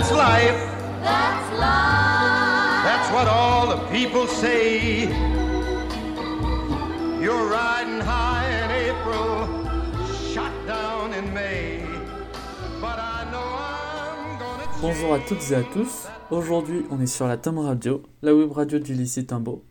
[0.00, 0.60] That's life.
[1.02, 2.84] That's life.
[2.86, 5.02] That's what all the people say.
[7.20, 9.46] You're riding high in April,
[10.32, 11.84] shot down in May.
[12.80, 16.06] But I know I'm gonna Bonjour à toutes et à tous.
[16.30, 19.62] Aujourd'hui, on est sur la Tom Radio, la web radio du lycée Timbo.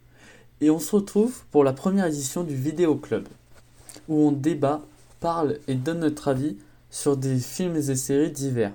[0.61, 3.27] Et on se retrouve pour la première édition du Vidéo Club,
[4.07, 4.81] où on débat,
[5.21, 6.55] parle et donne notre avis
[6.91, 8.73] sur des films et séries divers.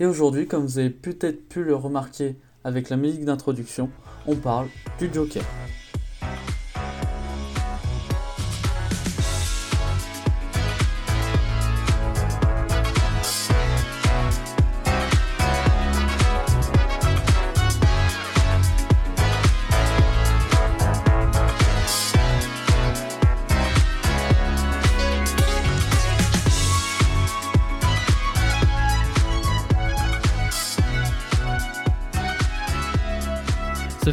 [0.00, 3.90] Et aujourd'hui, comme vous avez peut-être pu le remarquer avec la musique d'introduction,
[4.26, 4.68] on parle
[4.98, 5.44] du Joker.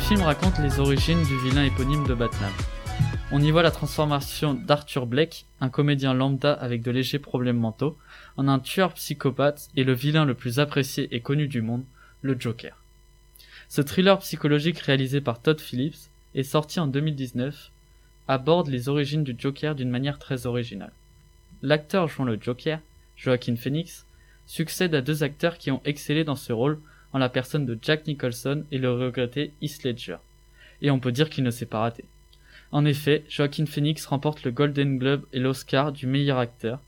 [0.08, 2.52] Film raconte les origines du vilain éponyme de Batman.
[3.34, 7.98] On y voit la transformation d'Arthur Blake, un comédien lambda avec de légers problèmes mentaux,
[8.38, 11.84] en un tueur psychopathe et le vilain le plus apprécié et connu du monde,
[12.22, 12.82] le Joker.
[13.68, 17.72] Ce thriller psychologique réalisé par Todd Phillips est sorti en 2019,
[18.30, 20.94] aborde les origines du Joker d'une manière très originale.
[21.62, 22.80] L'acteur jouant le Joker,
[23.18, 24.06] Joaquin Phoenix,
[24.46, 26.80] succède à deux acteurs qui ont excellé dans ce rôle
[27.18, 30.18] la personne de Jack Nicholson et le regretté Heath Ledger.
[30.82, 32.06] Et on peut dire qu'il ne s'est pas raté.
[32.72, 36.80] En effet, Joaquin Phoenix remporte le Golden Globe et l'Oscar du meilleur acteur,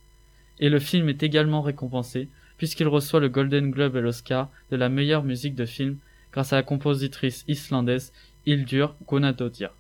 [0.59, 2.27] et le film est également récompensé
[2.59, 5.97] puisqu'il reçoit le Golden Globe et l'Oscar de la meilleure musique de film
[6.33, 8.11] grâce à la compositrice islandaise
[8.45, 9.73] Hildur Guðnadóttir.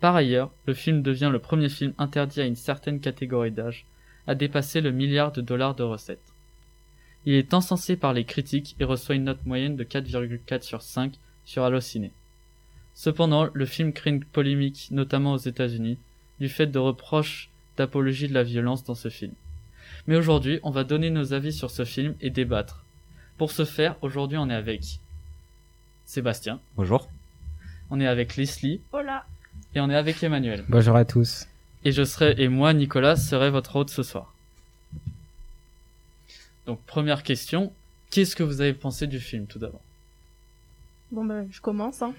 [0.00, 3.86] Par ailleurs, le film devient le premier film interdit à une certaine catégorie d'âge
[4.26, 6.31] à dépasser le milliard de dollars de recettes.
[7.24, 11.14] Il est encensé par les critiques et reçoit une note moyenne de 4,4 sur 5
[11.44, 12.10] sur Allociné.
[12.94, 15.98] Cependant, le film crée une polémique, notamment aux États-Unis,
[16.40, 19.32] du fait de reproches d'apologie de la violence dans ce film.
[20.06, 22.84] Mais aujourd'hui, on va donner nos avis sur ce film et débattre.
[23.38, 25.00] Pour ce faire, aujourd'hui, on est avec
[26.04, 27.08] Sébastien, Bonjour.
[27.90, 29.24] on est avec Leslie Hola.
[29.74, 30.64] et on est avec Emmanuel.
[30.68, 31.46] Bonjour à tous.
[31.84, 34.31] Et je serai, et moi, Nicolas, serai votre hôte ce soir.
[36.66, 37.72] Donc, première question,
[38.10, 39.80] qu'est-ce que vous avez pensé du film tout d'abord?
[41.10, 42.00] Bon bah je commence.
[42.00, 42.14] Hein.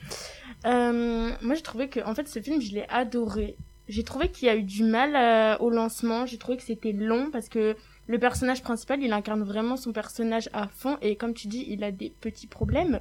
[0.66, 3.56] Euh, moi j'ai trouvé que en fait ce film je l'ai adoré.
[3.90, 6.28] J'ai trouvé qu'il y a eu du mal euh, au lancement.
[6.28, 10.48] J'ai trouvé que c'était long parce que le personnage principal il incarne vraiment son personnage
[10.54, 13.00] à fond et comme tu dis il a des petits problèmes.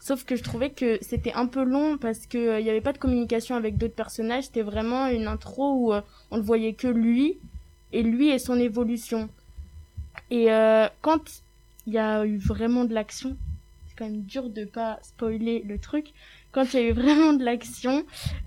[0.00, 2.80] Sauf que je trouvais que c'était un peu long parce que euh, il y avait
[2.80, 4.44] pas de communication avec d'autres personnages.
[4.44, 6.00] C'était vraiment une intro où euh,
[6.30, 7.38] on ne voyait que lui
[7.92, 9.28] et lui et son évolution.
[10.30, 11.42] Et euh, quand
[11.86, 13.36] il y a eu vraiment de l'action,
[13.88, 16.12] c'est quand même dur de pas spoiler le truc.
[16.52, 18.04] Quand il y a eu vraiment de l'action,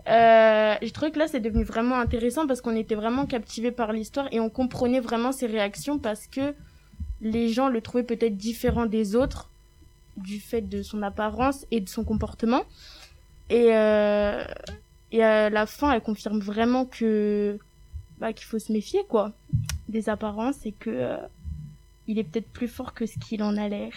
[0.07, 3.93] euh, j'ai trouvé que là c'est devenu vraiment intéressant parce qu'on était vraiment captivé par
[3.93, 6.53] l'histoire et on comprenait vraiment ses réactions parce que
[7.21, 9.49] les gens le trouvaient peut-être différent des autres
[10.17, 12.63] du fait de son apparence et de son comportement.
[13.49, 14.43] Et, euh,
[15.11, 17.59] et à la fin, elle confirme vraiment que
[18.17, 19.31] bah, qu'il faut se méfier quoi
[19.89, 21.17] des apparences et que euh,
[22.11, 23.93] il est peut-être plus fort que ce qu'il en a l'air.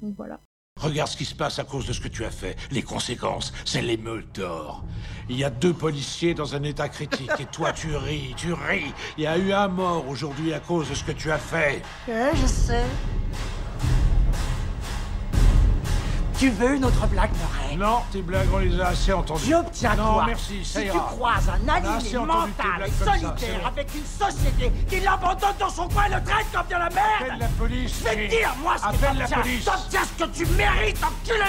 [0.00, 0.40] Donc voilà.
[0.80, 2.56] Regarde ce qui se passe à cause de ce que tu as fait.
[2.70, 4.82] Les conséquences, c'est l'émeute d'or.
[5.28, 8.94] Il y a deux policiers dans un état critique et toi tu ris, tu ris.
[9.18, 11.82] Il y a eu un mort aujourd'hui à cause de ce que tu as fait.
[12.08, 12.84] Euh, je sais.
[16.40, 19.44] Tu veux une autre blague, Murray Non, tes blagues, on les a assez entendues.
[19.46, 23.94] J'obtiens Non, quoi merci, ça Si tu croises un animé mental et ça, solitaire avec
[23.94, 27.40] une société qui l'abandonne dans son coin et le traite comme de la Appelle merde
[27.40, 27.98] la police.
[27.98, 31.44] Je vais te dire, moi, ce que Appelle la t'obtiens, ce que tu mérites, enculé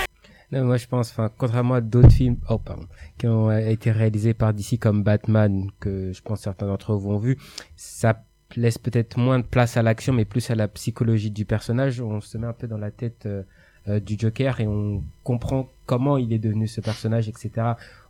[0.52, 2.86] Non, moi je pense, enfin, contrairement à d'autres films, oh pardon,
[3.18, 7.12] qui ont euh, été réalisés par DC comme Batman, que je pense certains d'entre vous
[7.12, 7.38] ont vu,
[7.78, 8.26] ça
[8.58, 12.02] laisse peut-être moins de place à l'action, mais plus à la psychologie du personnage.
[12.02, 13.44] On se met un peu dans la tête euh,
[13.88, 17.52] euh, du Joker et on comprend comment il est devenu ce personnage, etc.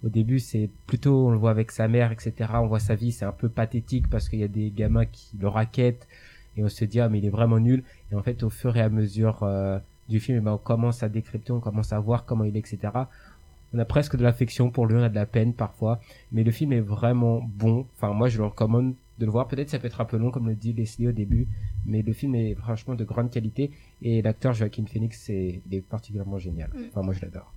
[0.03, 2.33] Au début, c'est plutôt, on le voit avec sa mère, etc.
[2.55, 5.37] On voit sa vie, c'est un peu pathétique parce qu'il y a des gamins qui
[5.39, 6.07] le raquettent
[6.57, 7.83] et on se dit ah mais il est vraiment nul.
[8.11, 9.79] Et en fait, au fur et à mesure euh,
[10.09, 12.59] du film, eh ben, on commence à décrypter, on commence à voir comment il est,
[12.59, 12.91] etc.
[13.73, 16.01] On a presque de l'affection pour lui, on a de la peine parfois,
[16.33, 17.85] mais le film est vraiment bon.
[17.95, 19.47] Enfin, moi, je le recommande de le voir.
[19.47, 21.47] Peut-être ça peut être un peu long, comme le dit Leslie au début,
[21.85, 23.71] mais le film est franchement de grande qualité
[24.01, 26.69] et l'acteur Joaquin Phoenix, il est particulièrement génial.
[26.89, 27.53] Enfin, moi, je l'adore.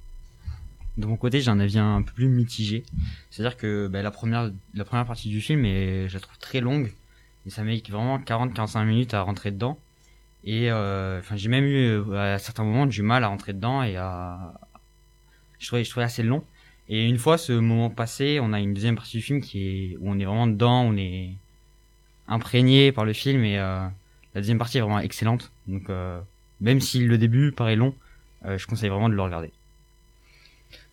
[0.96, 2.84] De mon côté, j'ai un avis un peu plus mitigé.
[3.30, 6.60] C'est-à-dire que bah, la première la première partie du film est, je la trouve très
[6.60, 6.92] longue
[7.46, 9.78] et ça met vraiment 40-45 minutes à rentrer dedans.
[10.44, 13.82] Et euh, enfin, j'ai même eu euh, à certains moments du mal à rentrer dedans
[13.82, 14.54] et à.
[15.58, 16.44] Je trouvais, je trouvais assez long.
[16.88, 19.96] Et une fois ce moment passé, on a une deuxième partie du film qui est
[19.96, 21.30] où on est vraiment dedans, on est
[22.28, 23.86] imprégné par le film et euh,
[24.34, 25.50] la deuxième partie est vraiment excellente.
[25.66, 26.20] Donc euh,
[26.60, 27.94] même si le début paraît long,
[28.44, 29.52] euh, je conseille vraiment de le regarder.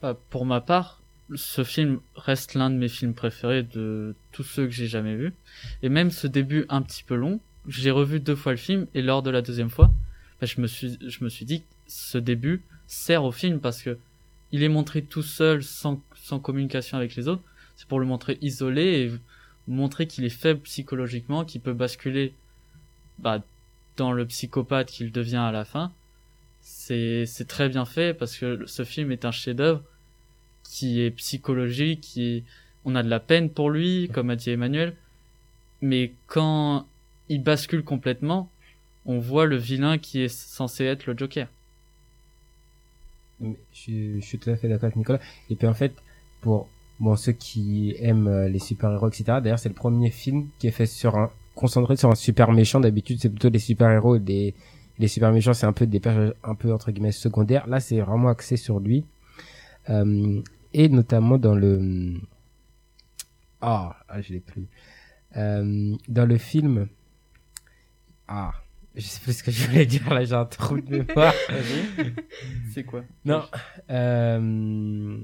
[0.01, 1.01] Bah, pour ma part,
[1.35, 5.33] ce film reste l'un de mes films préférés de tous ceux que j'ai jamais vus.
[5.81, 9.01] Et même ce début un petit peu long, j'ai revu deux fois le film et
[9.01, 9.91] lors de la deuxième fois,
[10.39, 13.97] bah, je me suis, je me suis dit ce début sert au film parce que
[14.51, 17.43] il est montré tout seul, sans, sans communication avec les autres.
[17.77, 19.11] C'est pour le montrer isolé et
[19.71, 22.33] montrer qu'il est faible psychologiquement, qu'il peut basculer
[23.19, 23.43] bah,
[23.97, 25.91] dans le psychopathe qu'il devient à la fin.
[26.61, 29.83] C'est, très bien fait parce que ce film est un chef-d'œuvre
[30.63, 32.43] qui est psychologique, qui
[32.85, 34.95] on a de la peine pour lui, comme a dit Emmanuel.
[35.81, 36.87] Mais quand
[37.29, 38.49] il bascule complètement,
[39.05, 41.47] on voit le vilain qui est censé être le Joker.
[43.41, 45.19] Je, je suis tout à fait d'accord avec Nicolas.
[45.49, 45.93] Et puis en fait,
[46.41, 46.69] pour
[47.01, 49.39] bon ceux qui aiment euh, les super-héros, etc.
[49.43, 52.79] D'ailleurs, c'est le premier film qui est fait sur un concentré sur un super méchant.
[52.79, 54.53] D'habitude, c'est plutôt des super-héros, des
[54.99, 57.67] les super méchants, c'est un peu des personnages un peu entre guillemets secondaires.
[57.67, 59.03] Là, c'est vraiment axé sur lui.
[59.89, 60.41] Euh,
[60.73, 62.13] et notamment dans le
[63.61, 64.67] ah, ah je l'ai plus.
[65.37, 66.87] Euh, dans le film
[68.27, 68.51] ah,
[68.95, 71.33] je sais plus ce que je voulais dire là, j'ai un trou de mémoire.
[72.73, 73.01] C'est quoi?
[73.25, 73.43] Non.
[73.89, 75.17] Euh...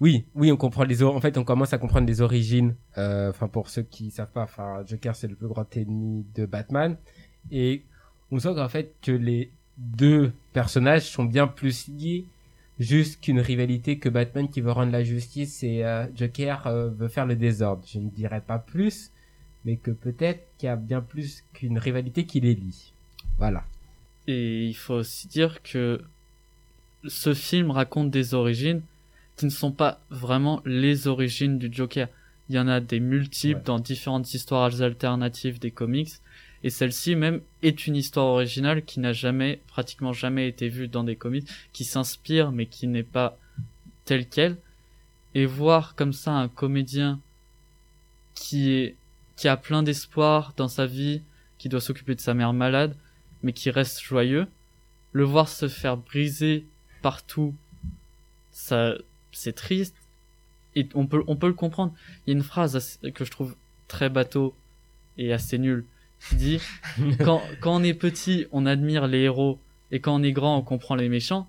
[0.00, 1.02] Oui, oui, on comprend les.
[1.02, 2.74] En fait, on commence à comprendre les origines.
[2.98, 6.46] Euh, Enfin, pour ceux qui savent pas, enfin, Joker c'est le plus grand ennemi de
[6.46, 6.96] Batman,
[7.50, 7.82] et
[8.30, 12.26] on sent qu'en fait que les deux personnages sont bien plus liés
[12.78, 17.08] juste qu'une rivalité que Batman qui veut rendre la justice et euh, Joker euh, veut
[17.08, 17.82] faire le désordre.
[17.86, 19.10] Je ne dirais pas plus,
[19.64, 22.92] mais que peut-être qu'il y a bien plus qu'une rivalité qui les lie.
[23.38, 23.64] Voilà.
[24.26, 26.02] Et il faut aussi dire que
[27.06, 28.82] ce film raconte des origines
[29.36, 32.08] qui ne sont pas vraiment les origines du Joker.
[32.48, 33.64] Il y en a des multiples Ouais.
[33.64, 36.12] dans différentes histoires alternatives des comics.
[36.64, 41.04] Et celle-ci même est une histoire originale qui n'a jamais, pratiquement jamais été vue dans
[41.04, 43.38] des comics, qui s'inspire mais qui n'est pas
[44.04, 44.56] telle quelle.
[45.34, 47.20] Et voir comme ça un comédien
[48.34, 48.96] qui est,
[49.36, 51.20] qui a plein d'espoir dans sa vie,
[51.58, 52.96] qui doit s'occuper de sa mère malade,
[53.42, 54.46] mais qui reste joyeux,
[55.12, 56.66] le voir se faire briser
[57.02, 57.54] partout,
[58.50, 58.94] ça,
[59.36, 59.94] c'est triste.
[60.74, 61.92] Et on peut, on peut le comprendre.
[62.26, 63.56] Il y a une phrase assez- que je trouve
[63.88, 64.54] très bateau
[65.18, 65.84] et assez nulle
[66.28, 66.60] qui dit
[67.24, 69.58] quand, quand on est petit, on admire les héros
[69.90, 71.48] et quand on est grand, on comprend les méchants.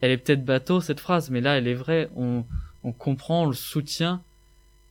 [0.00, 2.08] Elle est peut-être bateau cette phrase, mais là, elle est vraie.
[2.16, 2.44] On,
[2.84, 4.22] on comprend, on le soutient.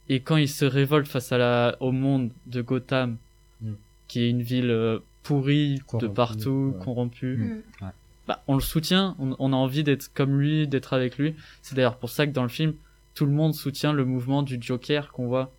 [0.10, 3.18] Et quand il se révolte face à la, au monde de Gotham,
[3.62, 3.74] Mm.
[4.08, 6.84] qui est une ville euh, pourrie de partout, ouais.
[6.84, 7.38] corrompue,
[7.82, 7.86] Mm.
[8.28, 11.36] Bah, on le soutient, on, a envie d'être comme lui, d'être avec lui.
[11.62, 12.76] C'est d'ailleurs pour ça que dans le film,
[13.16, 15.52] tout le monde soutient le mouvement du Joker qu'on voit.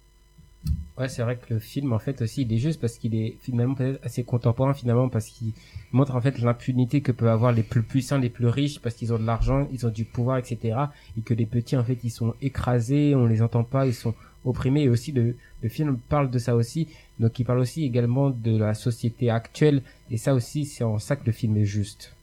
[0.97, 3.37] Ouais, c'est vrai que le film, en fait, aussi, il est juste parce qu'il est
[3.41, 5.53] finalement peut-être assez contemporain, finalement, parce qu'il
[5.91, 9.13] montre en fait l'impunité que peuvent avoir les plus puissants, les plus riches, parce qu'ils
[9.13, 10.79] ont de l'argent, ils ont du pouvoir, etc.
[11.19, 14.15] Et que les petits, en fait, ils sont écrasés, on les entend pas, ils sont
[14.45, 14.83] opprimés.
[14.83, 16.89] Et aussi, le, le film parle de ça aussi.
[17.19, 19.83] Donc, il parle aussi également de la société actuelle.
[20.11, 22.15] Et ça aussi, c'est en ça que le film est juste.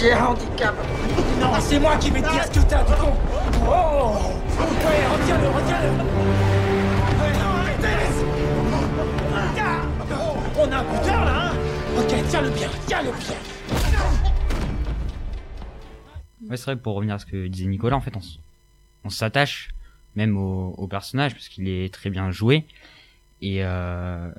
[0.00, 0.74] J'ai un handicap.
[1.40, 3.12] Non, c'est moi qui vais te dire ce que t'as, du con.
[3.66, 4.16] Oh
[4.58, 5.90] Ouais, retiens-le, retiens-le.
[7.38, 7.88] Non, arrêtez
[9.54, 9.82] Tiens.
[10.58, 11.52] On a un buteur, là, hein
[11.98, 13.36] Ok, tiens-le bien, tiens-le bien.
[16.48, 18.14] Ouais, c'est vrai, pour revenir à ce que disait Nicolas, en fait,
[19.04, 19.68] on s'attache
[20.16, 22.64] même au, au personnage parce qu'il est très bien joué
[23.42, 24.30] et euh,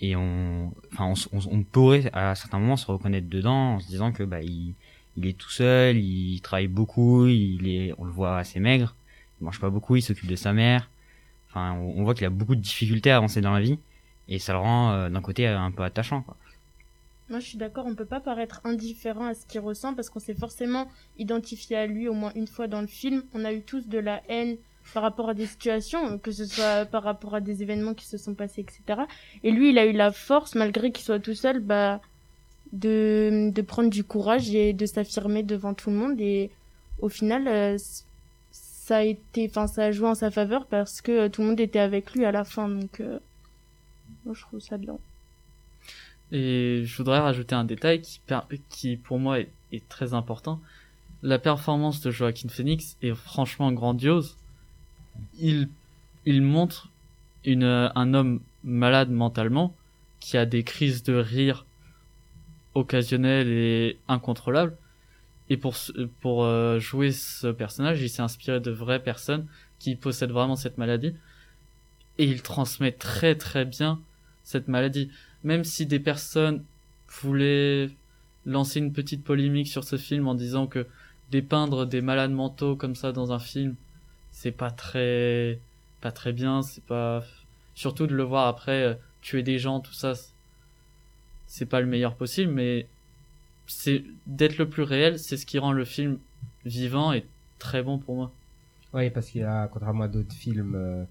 [0.00, 3.88] et on, enfin, on, on, on pourrait à certains moments se reconnaître dedans en se
[3.88, 4.74] disant que bah il,
[5.16, 8.94] il est tout seul, il travaille beaucoup, il est, on le voit assez maigre,
[9.40, 10.88] il mange pas beaucoup, il s'occupe de sa mère.
[11.50, 13.78] Enfin, on, on voit qu'il a beaucoup de difficultés à avancer dans la vie
[14.28, 16.22] et ça le rend euh, d'un côté euh, un peu attachant.
[16.22, 16.36] Quoi.
[17.30, 20.20] Moi, je suis d'accord, on peut pas paraître indifférent à ce qu'il ressent parce qu'on
[20.20, 20.88] s'est forcément
[21.18, 23.22] identifié à lui au moins une fois dans le film.
[23.34, 24.56] On a eu tous de la haine
[24.94, 28.18] par rapport à des situations, que ce soit par rapport à des événements qui se
[28.18, 29.02] sont passés, etc.
[29.42, 32.00] Et lui, il a eu la force, malgré qu'il soit tout seul, bah,
[32.72, 36.20] de, de prendre du courage et de s'affirmer devant tout le monde.
[36.20, 36.50] Et
[37.00, 37.76] au final, euh,
[38.50, 41.48] ça a été, enfin, ça a joué en sa faveur parce que euh, tout le
[41.48, 42.68] monde était avec lui à la fin.
[42.68, 43.18] Donc, euh,
[44.32, 44.98] je trouve ça bien.
[46.32, 48.20] Et je voudrais rajouter un détail qui,
[48.68, 50.60] qui pour moi est très important.
[51.22, 54.36] La performance de Joaquin Phoenix est franchement grandiose.
[55.38, 55.68] Il,
[56.26, 56.88] il montre
[57.44, 59.74] une, un homme malade mentalement,
[60.20, 61.64] qui a des crises de rire
[62.74, 64.76] occasionnelles et incontrôlables.
[65.50, 65.74] Et pour,
[66.20, 69.46] pour euh, jouer ce personnage, il s'est inspiré de vraies personnes
[69.78, 71.14] qui possèdent vraiment cette maladie.
[72.18, 74.00] Et il transmet très très bien
[74.44, 75.10] cette maladie.
[75.44, 76.64] Même si des personnes
[77.22, 77.90] voulaient
[78.44, 80.86] lancer une petite polémique sur ce film en disant que
[81.30, 83.76] dépeindre des malades mentaux comme ça dans un film,
[84.40, 85.58] c'est pas très,
[86.00, 87.24] pas très bien, c'est pas,
[87.74, 90.14] surtout de le voir après euh, tuer des gens, tout ça,
[91.48, 92.86] c'est- pas le meilleur possible, mais
[93.66, 96.18] c'est d'être le plus réel, c'est ce qui rend le film
[96.64, 97.26] vivant et
[97.58, 98.32] très bon pour moi.
[98.92, 101.04] Oui, parce qu'il y a, contrairement à d'autres films euh,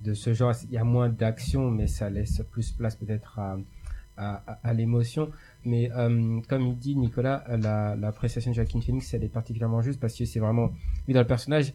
[0.00, 3.56] de ce genre, il y a moins d'action, mais ça laisse plus place peut-être à,
[4.16, 5.30] à, l'émotion.
[5.64, 9.80] Mais euh, comme il dit Nicolas, la, la prestation de Joaquin Phoenix, elle est particulièrement
[9.80, 10.72] juste parce que c'est vraiment
[11.06, 11.72] lui dans le personnage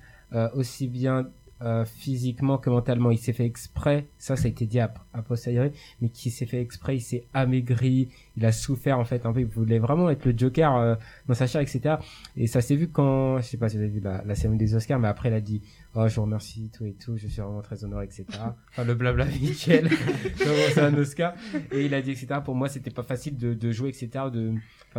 [0.53, 1.29] aussi bien
[1.63, 3.09] euh, physiquement que mentalement.
[3.11, 6.45] Il s'est fait exprès, ça, ça a été dit à, à posteriori, mais qui s'est
[6.45, 9.39] fait exprès, il s'est amaigri, il a souffert en fait un peu.
[9.41, 10.95] Il voulait vraiment être le Joker euh,
[11.27, 11.95] dans sa chair, etc.
[12.37, 14.59] Et ça s'est vu quand, je sais pas si vous avez vu la, la cérémonie
[14.59, 15.61] des Oscars, mais après il a dit,
[15.95, 18.25] oh je vous remercie tout et tout, je suis vraiment très honoré, etc.
[18.71, 19.25] Enfin le blabla
[19.65, 19.89] Vraiment,
[20.73, 21.33] c'est un Oscar.
[21.71, 22.27] Et il a dit, etc.
[22.43, 24.25] Pour moi c'était pas facile de, de jouer, etc.
[24.31, 24.53] De,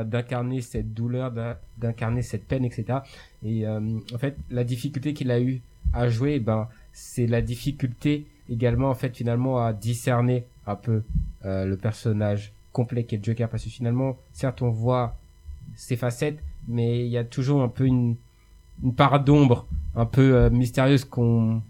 [0.04, 2.98] d'incarner cette douleur, d'in- d'incarner cette peine, etc.
[3.42, 3.80] Et euh,
[4.14, 5.60] en fait la difficulté qu'il a eu
[5.94, 11.02] à jouer, ben c'est la difficulté également en fait finalement à discerner un peu
[11.44, 13.48] euh, le personnage complet qu'est le Joker.
[13.48, 15.16] Parce que finalement certes on voit
[15.76, 18.16] ses facettes mais il y a toujours un peu une,
[18.82, 21.62] une part d'ombre un peu euh, mystérieuse qu'on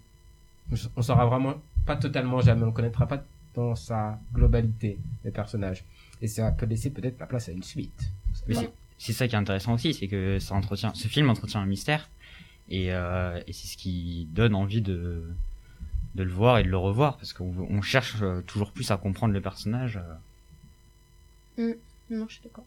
[0.96, 1.54] on saura vraiment
[1.86, 2.64] pas totalement jamais.
[2.64, 3.22] On connaîtra pas
[3.54, 5.84] dans sa globalité les personnages.
[6.22, 8.10] Et ça peut laisser peut-être la place à une suite.
[8.48, 11.60] Mais c'est- c'est ça qui est intéressant aussi, c'est que ça entretient, ce film entretient
[11.60, 12.08] un mystère,
[12.70, 15.24] et, euh, et c'est ce qui donne envie de,
[16.14, 18.96] de le voir et de le revoir, parce qu'on on cherche euh, toujours plus à
[18.96, 20.00] comprendre le personnage.
[21.58, 21.74] euh.
[22.10, 22.64] Non, je suis d'accord.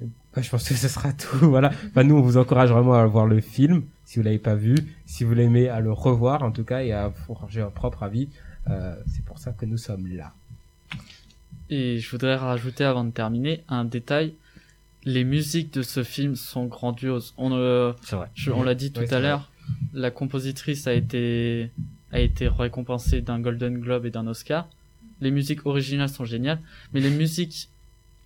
[0.00, 3.04] Bah, je pense que ce sera tout voilà enfin, nous on vous encourage vraiment à
[3.06, 6.52] voir le film si vous l'avez pas vu si vous l'aimez à le revoir en
[6.52, 8.28] tout cas et à forger un propre avis
[8.70, 10.34] Euh, c'est pour ça que nous sommes là
[11.70, 14.34] Et je voudrais rajouter avant de terminer un détail.
[15.04, 17.32] Les musiques de ce film sont grandioses.
[17.36, 18.28] On, euh, C'est vrai.
[18.34, 19.50] je- on l'a dit tout Oui, à l'heure.
[19.92, 21.70] La compositrice a été,
[22.12, 24.68] a été récompensée d'un Golden Globe et d'un Oscar.
[25.20, 26.60] Les musiques originales sont géniales.
[26.92, 27.68] Mais les musiques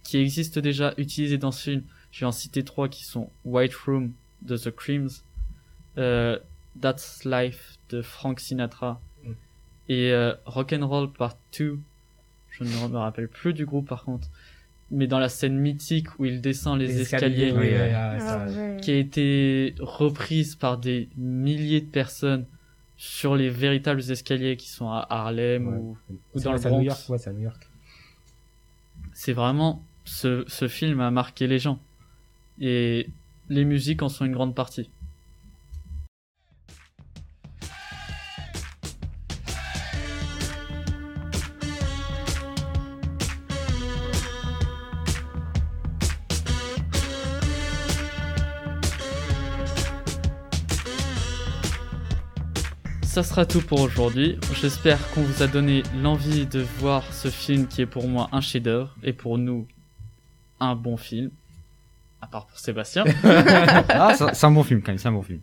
[0.02, 3.74] qui existent déjà utilisées dans ce film, je vais en citer trois qui sont White
[3.74, 4.12] Room
[4.42, 5.08] de The Creams,
[5.98, 6.38] euh,
[6.80, 9.30] That's Life de Frank Sinatra Mm.
[9.90, 11.78] et euh, Rock'n'Roll Part 2
[12.50, 14.28] je ne me rappelle plus du groupe par contre
[14.92, 17.92] mais dans la scène mythique où il descend les, escaliers, oui, oui, oui, oui.
[17.94, 18.76] ah, ça- ouais.
[18.80, 22.46] qui a été reprise par des milliers de personnes
[22.96, 25.76] sur les véritables escaliers qui sont à Harlem Ouais.
[25.76, 25.96] ou
[26.34, 26.84] ou dans le c'est à New Bronx.
[26.86, 27.68] York ouais c'est à New York
[29.12, 31.80] c'est vraiment ce, ce film a marqué les gens
[32.60, 33.08] et
[33.48, 34.90] les musiques en sont une grande partie
[53.12, 54.38] Ça sera tout pour aujourd'hui.
[54.58, 58.40] J'espère qu'on vous a donné l'envie de voir ce film qui est pour moi un
[58.40, 59.66] chef-d'œuvre et pour nous
[60.60, 61.30] un bon film.
[62.22, 63.04] À part pour Sébastien.
[63.90, 65.40] Ah, c'est un bon film quand même, c'est un bon film.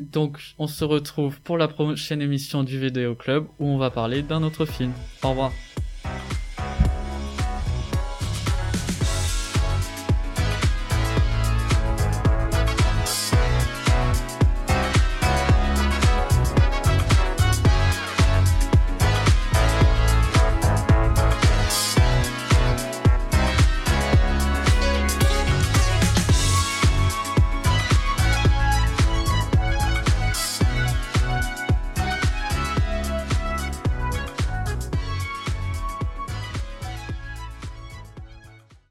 [0.00, 4.22] Donc, on se retrouve pour la prochaine émission du Vidéo Club où on va parler
[4.22, 4.90] d'un autre film.
[5.22, 5.52] Au revoir.